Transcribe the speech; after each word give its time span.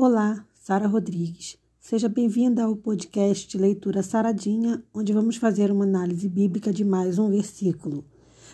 Olá, 0.00 0.46
Sara 0.54 0.86
Rodrigues. 0.86 1.58
Seja 1.80 2.08
bem-vinda 2.08 2.62
ao 2.62 2.76
podcast 2.76 3.58
Leitura 3.58 4.00
Saradinha, 4.00 4.80
onde 4.94 5.12
vamos 5.12 5.34
fazer 5.34 5.72
uma 5.72 5.82
análise 5.82 6.28
bíblica 6.28 6.72
de 6.72 6.84
mais 6.84 7.18
um 7.18 7.28
versículo. 7.28 8.04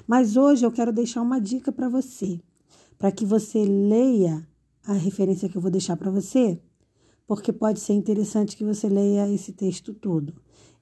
Mas 0.07 0.39
hoje 0.39 0.65
eu 0.65 0.73
quero 0.73 0.91
deixar 0.91 1.21
uma 1.21 1.39
dica 1.39 1.71
para 1.71 1.87
você, 1.87 2.41
para 2.97 3.13
que 3.13 3.27
você 3.27 3.63
leia 3.63 4.49
a 4.87 4.95
referência 4.95 5.47
que 5.47 5.59
eu 5.59 5.61
vou 5.61 5.71
deixar 5.71 5.99
para 5.99 6.11
você, 6.11 6.59
porque 7.27 7.53
pode 7.53 7.79
ser 7.79 7.93
interessante 7.93 8.57
que 8.57 8.65
você 8.65 8.89
leia 8.89 9.31
esse 9.31 9.53
texto 9.53 9.93
todo. 9.93 10.33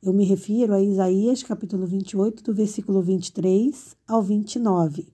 Eu 0.01 0.13
me 0.13 0.25
refiro 0.25 0.75
a 0.75 0.81
Isaías, 0.81 1.43
capítulo 1.43 1.89
28, 1.89 2.41
do 2.41 2.55
versículo 2.55 3.03
23 3.03 3.97
ao 4.07 4.23
29. 4.23 5.13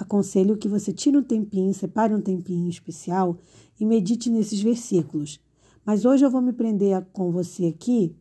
Aconselho 0.00 0.56
que 0.56 0.66
você 0.66 0.94
tire 0.94 1.18
um 1.18 1.22
tempinho, 1.22 1.74
separe 1.74 2.14
um 2.14 2.22
tempinho 2.22 2.70
especial 2.70 3.36
e 3.78 3.84
medite 3.84 4.30
nesses 4.30 4.62
versículos. 4.62 5.38
Mas 5.84 6.06
hoje 6.06 6.24
eu 6.24 6.30
vou 6.30 6.40
me 6.40 6.54
prender 6.54 7.04
com 7.12 7.30
você 7.30 7.66
aqui 7.66 8.16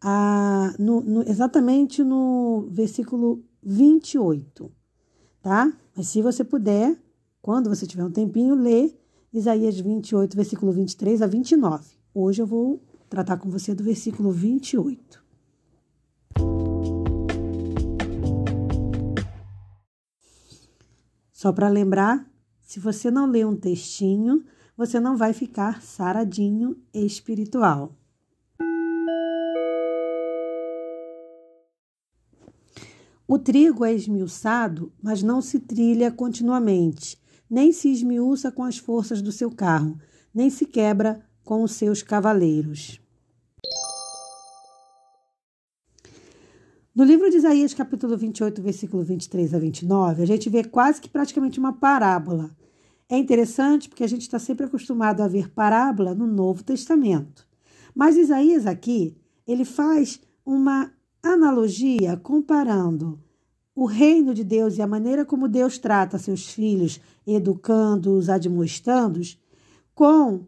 a, 0.00 0.74
no, 0.76 1.00
no, 1.02 1.22
exatamente 1.22 2.02
no 2.02 2.66
versículo 2.68 3.44
28, 3.62 4.68
tá? 5.40 5.72
Mas 5.96 6.08
se 6.08 6.20
você 6.20 6.42
puder, 6.42 7.00
quando 7.40 7.70
você 7.70 7.86
tiver 7.86 8.04
um 8.04 8.10
tempinho, 8.10 8.56
lê 8.56 8.92
Isaías 9.32 9.78
28, 9.78 10.34
versículo 10.34 10.72
23 10.72 11.22
a 11.22 11.28
29. 11.28 11.84
Hoje 12.12 12.42
eu 12.42 12.46
vou 12.46 12.82
tratar 13.08 13.36
com 13.36 13.48
você 13.48 13.72
do 13.72 13.84
versículo 13.84 14.32
28. 14.32 15.23
Só 21.44 21.52
para 21.52 21.68
lembrar, 21.68 22.26
se 22.62 22.80
você 22.80 23.10
não 23.10 23.26
lê 23.26 23.44
um 23.44 23.54
textinho, 23.54 24.42
você 24.74 24.98
não 24.98 25.14
vai 25.14 25.34
ficar 25.34 25.82
saradinho 25.82 26.74
espiritual. 26.90 27.94
O 33.28 33.38
trigo 33.38 33.84
é 33.84 33.92
esmiuçado, 33.92 34.90
mas 35.02 35.22
não 35.22 35.42
se 35.42 35.60
trilha 35.60 36.10
continuamente, 36.10 37.20
nem 37.50 37.72
se 37.72 37.92
esmiuça 37.92 38.50
com 38.50 38.64
as 38.64 38.78
forças 38.78 39.20
do 39.20 39.30
seu 39.30 39.50
carro, 39.50 39.98
nem 40.32 40.48
se 40.48 40.64
quebra 40.64 41.20
com 41.44 41.62
os 41.62 41.72
seus 41.72 42.02
cavaleiros. 42.02 43.03
No 46.94 47.02
livro 47.02 47.28
de 47.28 47.38
Isaías, 47.38 47.74
capítulo 47.74 48.16
28, 48.16 48.62
versículo 48.62 49.02
23 49.02 49.52
a 49.52 49.58
29, 49.58 50.22
a 50.22 50.26
gente 50.26 50.48
vê 50.48 50.62
quase 50.62 51.00
que 51.00 51.08
praticamente 51.08 51.58
uma 51.58 51.72
parábola. 51.72 52.56
É 53.08 53.18
interessante 53.18 53.88
porque 53.88 54.04
a 54.04 54.06
gente 54.06 54.20
está 54.20 54.38
sempre 54.38 54.66
acostumado 54.66 55.20
a 55.20 55.26
ver 55.26 55.50
parábola 55.50 56.14
no 56.14 56.24
Novo 56.24 56.62
Testamento. 56.62 57.48
Mas 57.92 58.16
Isaías 58.16 58.64
aqui, 58.64 59.16
ele 59.44 59.64
faz 59.64 60.20
uma 60.46 60.92
analogia 61.20 62.16
comparando 62.16 63.20
o 63.74 63.86
reino 63.86 64.32
de 64.32 64.44
Deus 64.44 64.78
e 64.78 64.82
a 64.82 64.86
maneira 64.86 65.24
como 65.24 65.48
Deus 65.48 65.78
trata 65.78 66.16
seus 66.16 66.46
filhos, 66.46 67.00
educando-os, 67.26 68.28
admoestando-os, 68.28 69.36
com 69.96 70.46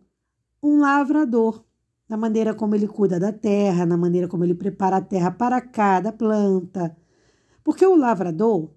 um 0.62 0.78
lavrador 0.78 1.65
na 2.08 2.16
maneira 2.16 2.54
como 2.54 2.74
ele 2.74 2.86
cuida 2.86 3.18
da 3.18 3.32
terra, 3.32 3.84
na 3.84 3.96
maneira 3.96 4.28
como 4.28 4.44
ele 4.44 4.54
prepara 4.54 4.98
a 4.98 5.00
terra 5.00 5.30
para 5.30 5.60
cada 5.60 6.12
planta. 6.12 6.96
Porque 7.64 7.84
o 7.84 7.96
lavrador, 7.96 8.70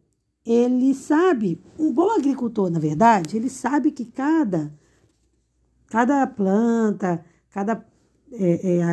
ele 0.45 0.93
sabe, 0.95 1.61
um 1.77 1.93
bom 1.93 2.09
agricultor, 2.11 2.69
na 2.69 2.79
verdade, 2.79 3.37
ele 3.37 3.49
sabe 3.49 3.91
que 3.91 4.05
cada, 4.05 4.73
cada 5.87 6.25
planta, 6.25 7.23
cada 7.51 7.85
é, 8.31 8.77
é, 8.77 8.83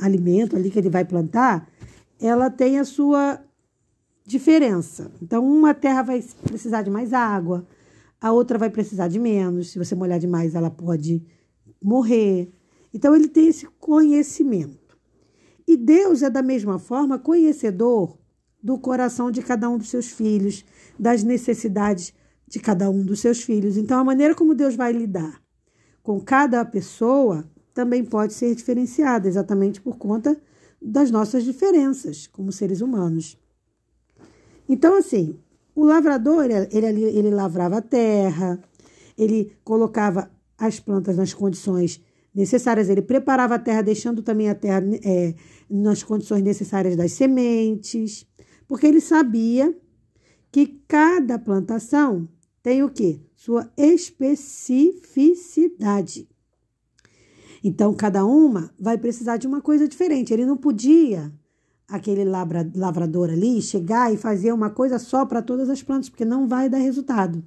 alimento 0.00 0.56
ali 0.56 0.70
que 0.70 0.78
ele 0.78 0.90
vai 0.90 1.04
plantar, 1.04 1.68
ela 2.20 2.50
tem 2.50 2.78
a 2.78 2.84
sua 2.84 3.40
diferença. 4.24 5.10
Então, 5.20 5.44
uma 5.44 5.74
terra 5.74 6.02
vai 6.02 6.22
precisar 6.44 6.82
de 6.82 6.90
mais 6.90 7.12
água, 7.12 7.66
a 8.20 8.30
outra 8.30 8.58
vai 8.58 8.70
precisar 8.70 9.08
de 9.08 9.18
menos. 9.18 9.70
Se 9.70 9.78
você 9.78 9.94
molhar 9.94 10.18
demais, 10.18 10.54
ela 10.54 10.70
pode 10.70 11.24
morrer. 11.82 12.52
Então 12.92 13.14
ele 13.14 13.28
tem 13.28 13.48
esse 13.48 13.66
conhecimento. 13.78 14.98
E 15.66 15.76
Deus 15.76 16.22
é 16.22 16.30
da 16.30 16.42
mesma 16.42 16.78
forma 16.78 17.18
conhecedor 17.18 18.18
do 18.62 18.78
coração 18.78 19.30
de 19.30 19.42
cada 19.42 19.68
um 19.68 19.78
dos 19.78 19.88
seus 19.88 20.10
filhos, 20.10 20.64
das 20.98 21.22
necessidades 21.22 22.12
de 22.46 22.58
cada 22.58 22.90
um 22.90 23.02
dos 23.04 23.20
seus 23.20 23.42
filhos. 23.42 23.76
Então 23.76 23.98
a 23.98 24.04
maneira 24.04 24.34
como 24.34 24.54
Deus 24.54 24.74
vai 24.74 24.92
lidar 24.92 25.40
com 26.02 26.20
cada 26.20 26.64
pessoa 26.64 27.48
também 27.72 28.04
pode 28.04 28.34
ser 28.34 28.54
diferenciada, 28.54 29.28
exatamente 29.28 29.80
por 29.80 29.96
conta 29.96 30.36
das 30.80 31.10
nossas 31.10 31.44
diferenças 31.44 32.26
como 32.26 32.50
seres 32.50 32.80
humanos. 32.80 33.38
Então, 34.68 34.96
assim, 34.96 35.38
o 35.74 35.84
lavrador, 35.84 36.44
ele, 36.44 36.68
ele, 36.72 37.02
ele 37.04 37.30
lavrava 37.30 37.78
a 37.78 37.82
terra, 37.82 38.58
ele 39.16 39.56
colocava 39.62 40.30
as 40.58 40.80
plantas 40.80 41.16
nas 41.16 41.32
condições 41.32 42.00
necessárias. 42.34 42.88
Ele 42.88 43.02
preparava 43.02 43.56
a 43.56 43.58
terra, 43.58 43.82
deixando 43.82 44.22
também 44.22 44.48
a 44.48 44.54
terra 44.54 44.82
é, 45.04 45.34
nas 45.68 46.02
condições 46.02 46.42
necessárias 46.42 46.96
das 46.96 47.12
sementes, 47.12 48.26
porque 48.66 48.86
ele 48.86 49.00
sabia 49.00 49.76
que 50.50 50.80
cada 50.88 51.38
plantação 51.38 52.26
tem 52.62 52.82
o 52.82 52.90
quê? 52.90 53.20
Sua 53.34 53.70
especificidade. 53.76 56.26
Então, 57.62 57.92
cada 57.94 58.24
uma 58.24 58.72
vai 58.78 58.96
precisar 58.96 59.36
de 59.36 59.46
uma 59.46 59.60
coisa 59.60 59.86
diferente. 59.86 60.32
Ele 60.32 60.46
não 60.46 60.56
podia, 60.56 61.30
aquele 61.86 62.24
lavrador 62.24 63.28
ali, 63.30 63.60
chegar 63.60 64.10
e 64.12 64.16
fazer 64.16 64.52
uma 64.52 64.70
coisa 64.70 64.98
só 64.98 65.26
para 65.26 65.42
todas 65.42 65.68
as 65.68 65.82
plantas, 65.82 66.08
porque 66.08 66.24
não 66.24 66.48
vai 66.48 66.68
dar 66.68 66.78
resultado. 66.78 67.44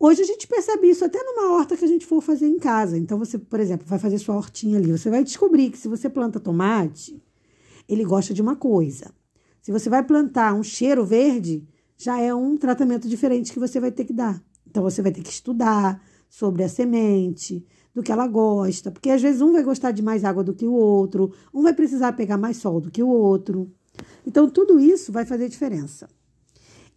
Hoje 0.00 0.22
a 0.22 0.24
gente 0.24 0.46
percebe 0.46 0.88
isso 0.88 1.04
até 1.04 1.20
numa 1.20 1.54
horta 1.54 1.76
que 1.76 1.84
a 1.84 1.88
gente 1.88 2.06
for 2.06 2.20
fazer 2.20 2.46
em 2.46 2.58
casa. 2.58 2.96
Então, 2.96 3.18
você, 3.18 3.36
por 3.36 3.58
exemplo, 3.58 3.84
vai 3.84 3.98
fazer 3.98 4.18
sua 4.18 4.36
hortinha 4.36 4.78
ali. 4.78 4.92
Você 4.92 5.10
vai 5.10 5.24
descobrir 5.24 5.70
que 5.70 5.78
se 5.78 5.88
você 5.88 6.08
planta 6.08 6.38
tomate, 6.38 7.20
ele 7.88 8.04
gosta 8.04 8.32
de 8.32 8.40
uma 8.40 8.54
coisa. 8.54 9.12
Se 9.60 9.72
você 9.72 9.90
vai 9.90 10.04
plantar 10.04 10.54
um 10.54 10.62
cheiro 10.62 11.04
verde, 11.04 11.66
já 11.96 12.20
é 12.20 12.32
um 12.32 12.56
tratamento 12.56 13.08
diferente 13.08 13.52
que 13.52 13.58
você 13.58 13.80
vai 13.80 13.90
ter 13.90 14.04
que 14.04 14.12
dar. 14.12 14.40
Então, 14.64 14.84
você 14.84 15.02
vai 15.02 15.10
ter 15.10 15.20
que 15.20 15.30
estudar 15.30 16.00
sobre 16.28 16.62
a 16.62 16.68
semente, 16.68 17.66
do 17.92 18.00
que 18.00 18.12
ela 18.12 18.28
gosta. 18.28 18.92
Porque 18.92 19.10
às 19.10 19.20
vezes 19.20 19.40
um 19.40 19.50
vai 19.50 19.64
gostar 19.64 19.90
de 19.90 20.02
mais 20.02 20.24
água 20.24 20.44
do 20.44 20.54
que 20.54 20.66
o 20.66 20.74
outro, 20.74 21.32
um 21.52 21.62
vai 21.62 21.74
precisar 21.74 22.12
pegar 22.12 22.38
mais 22.38 22.58
sol 22.58 22.80
do 22.80 22.88
que 22.88 23.02
o 23.02 23.08
outro. 23.08 23.68
Então, 24.24 24.48
tudo 24.48 24.78
isso 24.78 25.10
vai 25.10 25.24
fazer 25.24 25.48
diferença. 25.48 26.08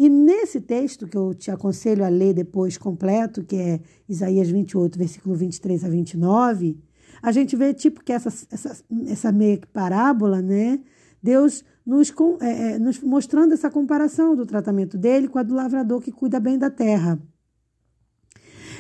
E 0.02 0.10
nesse 0.10 0.60
texto, 0.60 1.08
que 1.08 1.16
eu 1.16 1.32
te 1.32 1.52
aconselho 1.52 2.04
a 2.04 2.10
ler 2.10 2.34
depois 2.34 2.76
completo, 2.76 3.44
que 3.44 3.56
é 3.56 3.80
Isaías 4.10 4.50
28, 4.50 4.98
versículo 4.98 5.36
23 5.36 5.86
a 5.86 5.90
29, 5.90 6.76
a 7.22 7.32
gente 7.32 7.56
vê 7.56 7.72
tipo 7.72 8.04
que 8.04 8.12
essa, 8.12 8.30
essa, 8.52 8.84
essa 9.06 9.32
meia 9.32 9.62
parábola, 9.72 10.42
né? 10.42 10.80
Deus 11.22 11.64
nos, 11.86 12.12
é, 12.42 12.72
é, 12.72 12.80
nos 12.80 13.00
mostrando 13.00 13.54
essa 13.54 13.70
comparação 13.70 14.36
do 14.36 14.44
tratamento 14.44 14.98
dele 14.98 15.28
com 15.28 15.38
a 15.38 15.44
do 15.44 15.54
lavrador 15.54 16.02
que 16.02 16.12
cuida 16.12 16.40
bem 16.40 16.58
da 16.58 16.72
terra. 16.72 17.22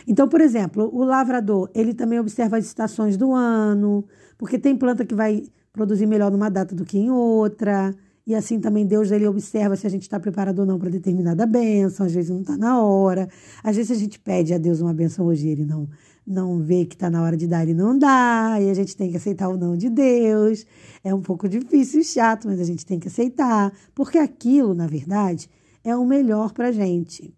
Então, 0.07 0.27
por 0.27 0.41
exemplo, 0.41 0.89
o 0.91 1.03
lavrador, 1.03 1.69
ele 1.75 1.93
também 1.93 2.19
observa 2.19 2.57
as 2.57 2.65
estações 2.65 3.15
do 3.15 3.31
ano, 3.31 4.07
porque 4.39 4.57
tem 4.57 4.75
planta 4.75 5.05
que 5.05 5.13
vai 5.13 5.43
produzir 5.71 6.07
melhor 6.07 6.31
numa 6.31 6.49
data 6.49 6.73
do 6.73 6.83
que 6.83 6.97
em 6.97 7.11
outra. 7.11 7.95
E 8.25 8.35
assim 8.35 8.59
também 8.59 8.85
Deus 8.85 9.11
ele 9.11 9.27
observa 9.27 9.75
se 9.75 9.87
a 9.87 9.89
gente 9.89 10.03
está 10.03 10.19
preparado 10.19 10.59
ou 10.59 10.65
não 10.65 10.77
para 10.77 10.89
determinada 10.89 11.45
bênção, 11.45 12.05
às 12.05 12.13
vezes 12.13 12.29
não 12.29 12.41
está 12.41 12.55
na 12.55 12.81
hora. 12.81 13.27
Às 13.63 13.75
vezes 13.75 13.91
a 13.91 13.99
gente 13.99 14.19
pede 14.19 14.53
a 14.53 14.57
Deus 14.57 14.79
uma 14.79 14.93
bênção 14.93 15.25
hoje 15.25 15.47
ele 15.47 15.65
não, 15.65 15.89
não 16.25 16.59
vê 16.59 16.85
que 16.85 16.95
está 16.95 17.09
na 17.09 17.21
hora 17.23 17.35
de 17.35 17.47
dar 17.47 17.67
e 17.67 17.73
não 17.73 17.97
dá, 17.97 18.57
e 18.61 18.69
a 18.69 18.73
gente 18.73 18.95
tem 18.95 19.09
que 19.09 19.17
aceitar 19.17 19.49
o 19.49 19.57
não 19.57 19.75
de 19.75 19.89
Deus. 19.89 20.65
É 21.03 21.13
um 21.13 21.21
pouco 21.21 21.49
difícil 21.49 22.01
e 22.01 22.03
chato, 22.03 22.47
mas 22.47 22.59
a 22.59 22.63
gente 22.63 22.85
tem 22.85 22.99
que 22.99 23.07
aceitar, 23.07 23.73
porque 23.95 24.17
aquilo, 24.17 24.73
na 24.73 24.87
verdade, 24.87 25.49
é 25.83 25.95
o 25.95 26.05
melhor 26.05 26.53
para 26.53 26.67
a 26.67 26.71
gente, 26.71 27.35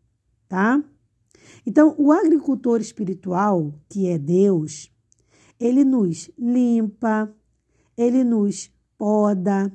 tá? 0.50 0.84
Então, 1.66 1.96
o 1.98 2.12
agricultor 2.12 2.82
espiritual, 2.82 3.74
que 3.90 4.08
é 4.08 4.18
Deus, 4.18 4.92
ele 5.60 5.86
nos 5.86 6.30
limpa, 6.38 7.34
ele 7.98 8.24
nos 8.24 8.70
poda, 8.98 9.72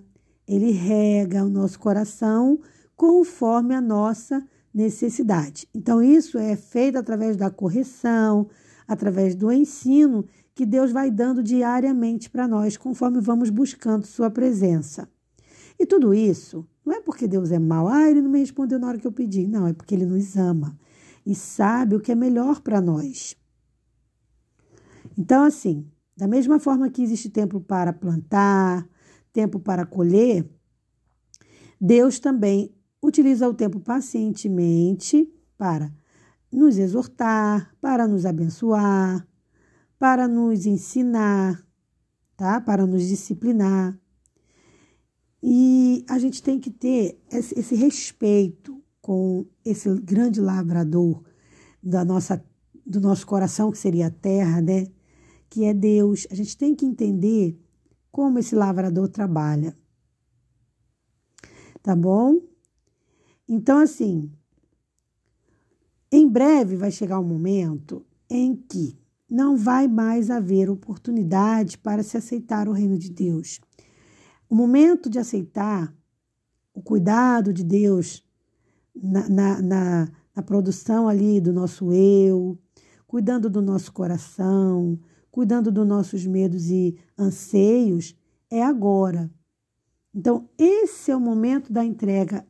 ele 0.49 0.71
rega 0.71 1.45
o 1.45 1.51
nosso 1.51 1.79
coração 1.79 2.59
conforme 2.97 3.75
a 3.75 3.81
nossa 3.81 4.43
necessidade. 4.73 5.69
Então, 5.75 6.03
isso 6.03 6.39
é 6.39 6.57
feito 6.57 6.97
através 6.97 7.37
da 7.37 7.51
correção, 7.51 8.49
através 8.87 9.35
do 9.35 9.53
ensino 9.53 10.25
que 10.55 10.65
Deus 10.67 10.91
vai 10.91 11.11
dando 11.11 11.43
diariamente 11.43 12.31
para 12.31 12.49
nós, 12.49 12.77
conforme 12.77 13.21
vamos 13.21 13.51
buscando 13.51 14.07
Sua 14.07 14.31
presença. 14.31 15.09
E 15.79 15.87
tudo 15.87 16.13
isso 16.13 16.67
não 16.85 16.95
é 16.95 17.01
porque 17.01 17.29
Deus 17.29 17.53
é 17.53 17.59
mau, 17.59 17.87
ah, 17.87 18.11
ele 18.11 18.23
não 18.23 18.31
me 18.31 18.41
respondeu 18.41 18.79
na 18.79 18.89
hora 18.89 18.99
que 18.99 19.07
eu 19.07 19.13
pedi. 19.13 19.47
Não, 19.47 19.67
é 19.67 19.73
porque 19.73 19.95
ele 19.95 20.07
nos 20.07 20.37
ama 20.37 20.77
e 21.25 21.35
sabe 21.35 21.95
o 21.95 22.01
que 22.01 22.11
é 22.11 22.15
melhor 22.15 22.61
para 22.61 22.81
nós. 22.81 23.37
Então, 25.17 25.45
assim, 25.45 25.87
da 26.17 26.27
mesma 26.27 26.59
forma 26.59 26.89
que 26.89 27.03
existe 27.03 27.29
tempo 27.29 27.61
para 27.61 27.93
plantar, 27.93 28.89
tempo 29.33 29.59
para 29.59 29.87
colher, 29.87 30.49
Deus 31.81 32.19
também 32.19 32.75
utiliza 33.03 33.49
o 33.49 33.55
tempo 33.55 33.81
pacientemente 33.81 35.33
para 35.57 35.93
nos 36.51 36.79
exortar, 36.79 37.75
para 37.81 38.09
nos 38.09 38.25
abençoar, 38.25 39.27
para 39.99 40.27
nos 40.27 40.67
ensinar, 40.67 41.65
tá? 42.37 42.61
Para 42.61 42.87
nos 42.87 43.07
disciplinar. 43.07 43.99
E 45.43 46.05
a 46.09 46.19
gente 46.19 46.43
tem 46.43 46.59
que 46.59 46.71
ter 46.71 47.21
esse, 47.31 47.75
respeito 47.75 48.83
com 49.01 49.47
esse 49.65 49.89
grande 50.01 50.41
lavrador 50.41 51.23
da 51.83 52.05
nossa, 52.05 52.45
do 52.85 53.01
nosso 53.01 53.27
coração, 53.27 53.71
que 53.71 53.79
seria 53.79 54.09
a 54.09 54.11
terra, 54.11 54.61
né? 54.61 54.87
Que 55.49 55.65
é 55.65 55.75
Deus. 55.75 56.27
A 56.31 56.35
gente 56.35 56.57
tem 56.57 56.75
que 56.75 56.85
entender 56.85 57.59
como 58.19 58.41
esse 58.41 58.57
lavrador 58.57 59.07
trabalha. 59.07 59.79
Tá 61.81 61.95
bom? 61.95 62.41
Então, 63.49 63.79
assim, 63.79 64.29
em 66.11 66.29
breve 66.29 66.75
vai 66.75 66.91
chegar 66.91 67.21
um 67.21 67.25
momento 67.25 68.05
em 68.29 68.57
que 68.57 68.99
não 69.31 69.57
vai 69.57 69.87
mais 69.87 70.31
haver 70.31 70.69
oportunidade 70.69 71.79
para 71.79 72.03
se 72.03 72.17
aceitar 72.17 72.67
o 72.67 72.73
reino 72.73 72.99
de 72.99 73.09
Deus. 73.09 73.61
O 74.51 74.55
momento 74.57 75.09
de 75.09 75.21
aceitar 75.21 75.97
o 76.75 76.83
cuidado 76.83 77.53
de 77.53 77.63
Deus 77.63 78.27
na, 79.01 79.29
na, 79.29 79.63
na, 79.63 80.09
na 80.35 80.43
produção 80.43 81.07
ali 81.07 81.41
do 81.41 81.53
nosso 81.53 81.93
eu, 81.93 82.59
cuidando 83.07 83.49
do 83.49 83.63
nosso 83.63 83.93
coração, 83.93 84.99
cuidando 85.31 85.71
dos 85.71 85.87
nossos 85.87 86.27
medos 86.27 86.71
e 86.71 86.97
anseios, 87.17 88.17
é 88.51 88.63
agora. 88.63 89.31
Então, 90.15 90.49
esse 90.59 91.11
é 91.11 91.17
o 91.17 91.21
momento 91.21 91.73
da 91.73 91.85
entrega, 91.85 92.47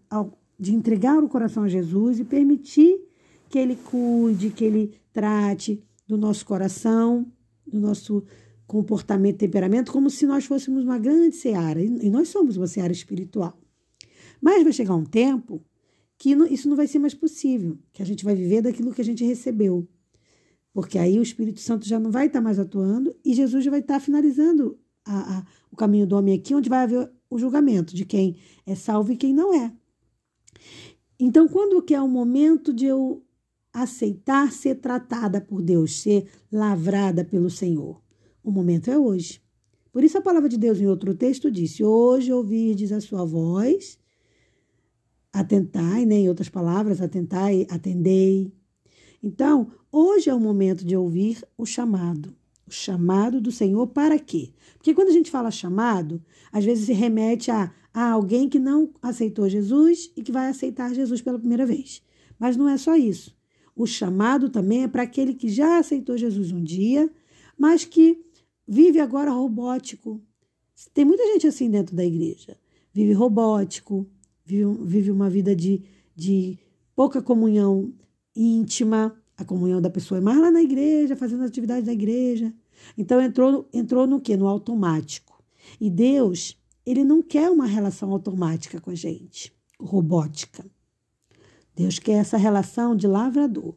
de 0.59 0.75
entregar 0.75 1.23
o 1.23 1.29
coração 1.29 1.65
a 1.65 1.69
Jesus 1.69 2.19
e 2.19 2.25
permitir 2.25 3.01
que 3.49 3.59
Ele 3.59 3.77
cuide, 3.77 4.51
que 4.51 4.65
Ele 4.65 4.95
trate 5.13 5.83
do 6.07 6.17
nosso 6.17 6.47
coração, 6.47 7.27
do 7.67 7.79
nosso 7.79 8.25
comportamento 8.67 9.39
temperamento, 9.39 9.93
como 9.93 10.11
se 10.11 10.27
nós 10.27 10.45
fôssemos 10.45 10.85
uma 10.85 10.99
grande 10.99 11.37
seara. 11.37 11.83
E 11.83 12.11
nós 12.11 12.29
somos 12.29 12.57
uma 12.57 12.67
seara 12.67 12.93
espiritual. 12.93 13.59
Mas 14.41 14.63
vai 14.63 14.73
chegar 14.73 14.95
um 14.95 15.05
tempo 15.05 15.63
que 16.17 16.31
isso 16.51 16.69
não 16.69 16.77
vai 16.77 16.87
ser 16.87 16.99
mais 16.99 17.15
possível, 17.15 17.79
que 17.93 18.03
a 18.03 18.07
gente 18.07 18.25
vai 18.25 18.35
viver 18.35 18.63
daquilo 18.63 18.93
que 18.93 19.01
a 19.01 19.05
gente 19.05 19.25
recebeu. 19.25 19.87
Porque 20.79 20.97
aí 20.97 21.19
o 21.19 21.23
Espírito 21.23 21.59
Santo 21.59 21.85
já 21.89 21.99
não 21.99 22.09
vai 22.09 22.29
estar 22.29 22.41
mais 22.41 22.57
atuando 22.57 23.13
e 23.25 23.35
Jesus 23.35 23.65
já 23.65 23.71
vai 23.73 23.81
estar 23.81 23.99
finalizando 23.99 24.79
a, 25.05 25.39
a, 25.39 25.47
o 25.73 25.75
caminho 25.75 26.07
do 26.07 26.17
homem 26.17 26.37
aqui, 26.37 26.55
onde 26.55 26.69
vai 26.69 26.85
haver 26.85 27.11
o 27.29 27.37
julgamento 27.37 27.97
de 27.97 28.05
quem 28.05 28.37
é 28.65 28.77
salvo 28.77 29.11
e 29.11 29.17
quem 29.17 29.35
não 29.35 29.53
é. 29.53 29.73
Então, 31.19 31.49
quando 31.49 31.83
que 31.83 31.93
é 31.93 32.01
o 32.01 32.07
momento 32.07 32.73
de 32.73 32.87
eu 32.87 33.25
aceitar 33.73 34.53
ser 34.53 34.77
tratada 34.77 35.41
por 35.41 35.63
Deus, 35.63 36.01
ser 36.01 36.29
lavrada 36.53 37.25
pelo 37.25 37.51
Senhor? 37.51 38.01
O 38.41 38.53
momento 38.53 38.89
é 38.89 38.97
hoje. 38.97 39.43
Por 39.91 40.05
isso 40.05 40.17
a 40.17 40.23
palavra 40.23 40.49
de 40.49 40.57
Deus 40.57 40.81
em 40.81 40.87
outro 40.87 41.13
texto 41.13 41.51
disse: 41.51 41.83
Hoje 41.83 42.33
ouvirdes 42.33 42.93
a 42.93 43.01
sua 43.01 43.25
voz, 43.25 43.99
atentai, 45.33 46.07
né? 46.07 46.19
em 46.19 46.29
outras 46.29 46.49
palavras, 46.49 47.01
atentai, 47.01 47.67
atendei. 47.69 48.57
Então, 49.23 49.73
hoje 49.91 50.31
é 50.31 50.35
o 50.35 50.41
momento 50.41 50.85
de 50.85 50.97
ouvir 50.97 51.45
o 51.57 51.67
chamado. 51.67 52.35
O 52.67 52.71
chamado 52.71 53.41
do 53.41 53.51
Senhor 53.51 53.87
para 53.87 54.19
quê? 54.19 54.53
Porque 54.75 54.95
quando 54.95 55.09
a 55.09 55.13
gente 55.13 55.31
fala 55.31 55.51
chamado, 55.51 56.23
às 56.53 56.65
vezes 56.65 56.87
se 56.87 56.93
remete 56.93 57.51
a, 57.51 57.73
a 57.93 58.11
alguém 58.11 58.49
que 58.49 58.59
não 58.59 58.91
aceitou 59.03 59.49
Jesus 59.49 60.13
e 60.17 60.23
que 60.23 60.31
vai 60.31 60.49
aceitar 60.49 60.95
Jesus 60.95 61.21
pela 61.21 61.39
primeira 61.39 61.67
vez. 61.67 62.03
Mas 62.39 62.57
não 62.57 62.69
é 62.69 62.77
só 62.77 62.95
isso. 62.95 63.37
O 63.75 63.87
chamado 63.87 64.51
também 64.51 64.83
é 64.83 64.89
para 64.89 65.03
aquele 65.03 65.35
que 65.35 65.49
já 65.49 65.79
aceitou 65.79 66.17
Jesus 66.17 66.53
um 66.53 66.63
dia, 66.63 67.11
mas 67.57 67.85
que 67.85 68.23
vive 68.67 69.01
agora 69.01 69.31
robótico. 69.31 70.21
Tem 70.93 71.05
muita 71.05 71.25
gente 71.33 71.47
assim 71.47 71.71
dentro 71.71 71.97
da 71.97 72.05
igreja. 72.05 72.57
Vive 72.93 73.13
robótico, 73.13 74.07
vive, 74.45 74.65
vive 74.85 75.11
uma 75.11 75.31
vida 75.31 75.57
de, 75.57 75.83
de 76.15 76.59
pouca 76.95 77.23
comunhão 77.23 77.93
íntima. 78.39 79.15
A 79.37 79.45
comunhão 79.45 79.81
da 79.81 79.91
pessoa 79.91 80.19
é 80.19 80.21
mais 80.21 80.39
lá 80.39 80.51
na 80.51 80.63
igreja, 80.63 81.17
fazendo 81.17 81.45
atividades 81.45 81.85
da 81.85 81.93
igreja. 81.93 82.53
Então 82.97 83.21
entrou, 83.21 83.69
entrou 83.73 84.07
no 84.07 84.21
que? 84.21 84.37
No 84.37 84.47
automático. 84.47 85.43
E 85.81 85.91
Deus, 85.91 86.57
ele 86.87 87.05
não 87.05 87.23
quer 87.23 87.51
uma 87.51 87.67
relação 87.67 88.11
automática 88.13 88.81
com 88.81 88.91
a 88.91 88.95
gente, 88.95 89.53
robótica. 89.79 90.65
Deus 91.75 91.99
quer 91.99 92.15
essa 92.15 92.37
relação 92.37 92.97
de 92.97 93.07
lavrador, 93.07 93.77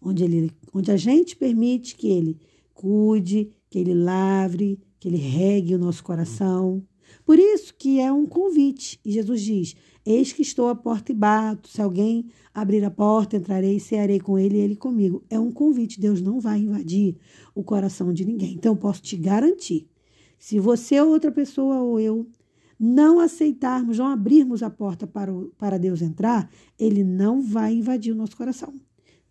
onde, 0.00 0.22
ele, 0.22 0.52
onde 0.72 0.90
a 0.92 0.96
gente 0.96 1.34
permite 1.34 1.96
que 1.96 2.08
ele 2.08 2.38
cuide, 2.72 3.50
que 3.68 3.78
ele 3.78 3.94
lavre, 3.94 4.80
que 5.00 5.08
ele 5.08 5.16
regue 5.16 5.74
o 5.74 5.78
nosso 5.78 6.04
coração. 6.04 6.82
Por 7.24 7.38
isso 7.38 7.74
que 7.74 8.00
é 8.00 8.12
um 8.12 8.26
convite. 8.26 9.00
E 9.04 9.12
Jesus 9.12 9.40
diz: 9.40 9.76
Eis 10.04 10.32
que 10.32 10.42
estou 10.42 10.68
à 10.68 10.74
porta 10.74 11.12
e 11.12 11.14
bato. 11.14 11.68
Se 11.68 11.80
alguém 11.80 12.26
abrir 12.52 12.84
a 12.84 12.90
porta, 12.90 13.36
entrarei 13.36 13.76
e 13.76 13.80
cearei 13.80 14.18
com 14.18 14.38
ele 14.38 14.56
e 14.56 14.60
ele 14.60 14.76
comigo. 14.76 15.24
É 15.30 15.38
um 15.38 15.52
convite. 15.52 16.00
Deus 16.00 16.20
não 16.20 16.40
vai 16.40 16.58
invadir 16.58 17.16
o 17.54 17.62
coração 17.62 18.12
de 18.12 18.24
ninguém. 18.24 18.54
Então, 18.54 18.76
posso 18.76 19.02
te 19.02 19.16
garantir: 19.16 19.88
se 20.38 20.58
você 20.58 21.00
ou 21.00 21.10
outra 21.10 21.30
pessoa 21.30 21.80
ou 21.80 22.00
eu 22.00 22.26
não 22.78 23.20
aceitarmos, 23.20 23.98
não 23.98 24.08
abrirmos 24.08 24.60
a 24.60 24.68
porta 24.68 25.06
para, 25.06 25.32
o, 25.32 25.52
para 25.56 25.78
Deus 25.78 26.02
entrar, 26.02 26.50
ele 26.76 27.04
não 27.04 27.40
vai 27.40 27.74
invadir 27.74 28.12
o 28.12 28.16
nosso 28.16 28.36
coração. 28.36 28.74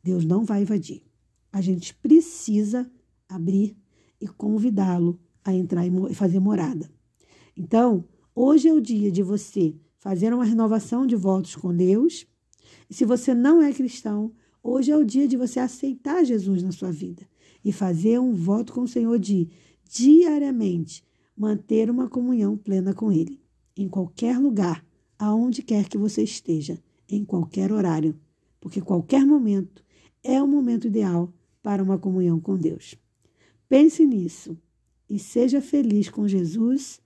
Deus 0.02 0.24
não 0.24 0.46
vai 0.46 0.62
invadir. 0.62 1.04
A 1.52 1.60
gente 1.60 1.94
precisa 1.96 2.90
abrir 3.28 3.76
e 4.22 4.28
convidá-lo 4.28 5.20
a 5.44 5.54
entrar 5.54 5.86
e 5.86 6.14
fazer 6.14 6.40
morada. 6.40 6.90
Então, 7.56 8.06
hoje 8.36 8.68
é 8.68 8.74
o 8.74 8.82
dia 8.82 9.12
de 9.12 9.22
você 9.22 9.76
fazer 9.98 10.34
uma 10.34 10.46
renovação 10.46 11.06
de 11.06 11.16
votos 11.16 11.56
com 11.56 11.76
Deus. 11.76 12.26
E 12.90 12.94
se 12.94 13.06
você 13.06 13.34
não 13.34 13.62
é 13.62 13.72
cristão, 13.74 14.32
hoje 14.64 14.92
é 14.92 14.98
o 14.98 15.04
dia 15.04 15.28
de 15.28 15.38
você 15.38 15.60
aceitar 15.60 16.24
Jesus 16.24 16.64
na 16.64 16.72
sua 16.72 16.92
vida 16.92 17.28
e 17.64 17.72
fazer 17.72 18.20
um 18.20 18.34
voto 18.34 18.74
com 18.74 18.82
o 18.82 18.88
Senhor 18.88 19.20
de 19.20 19.50
diariamente 19.90 21.04
manter 21.36 21.90
uma 21.90 22.10
comunhão 22.10 22.58
plena 22.58 22.94
com 22.94 23.12
Ele, 23.12 23.40
em 23.76 23.88
qualquer 23.88 24.38
lugar, 24.38 24.86
aonde 25.18 25.62
quer 25.62 25.88
que 25.88 25.98
você 25.98 26.24
esteja, 26.24 26.82
em 27.08 27.26
qualquer 27.26 27.72
horário, 27.72 28.18
porque 28.60 28.82
qualquer 28.82 29.26
momento 29.26 29.84
é 30.24 30.42
o 30.42 30.48
momento 30.48 30.88
ideal 30.88 31.34
para 31.62 31.84
uma 31.84 31.98
comunhão 31.98 32.40
com 32.40 32.58
Deus. 32.58 32.96
Pense 33.68 34.06
nisso 34.06 34.58
e 35.10 35.20
seja 35.20 35.62
feliz 35.62 36.10
com 36.10 36.28
Jesus 36.28 37.01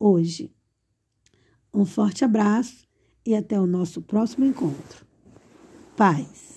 hoje. 0.00 0.50
Um 1.72 1.84
forte 1.84 2.24
abraço 2.24 2.88
e 3.24 3.36
até 3.36 3.60
o 3.60 3.66
nosso 3.66 4.02
próximo 4.02 4.44
encontro. 4.46 5.06
Paz. 5.96 6.49